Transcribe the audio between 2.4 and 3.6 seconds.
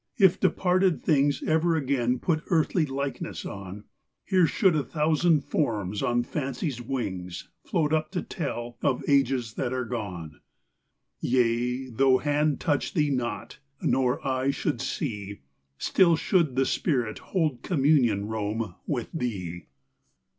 earthly likeness